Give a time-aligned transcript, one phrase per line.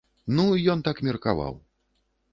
[0.37, 1.53] Ну, ён так меркаваў.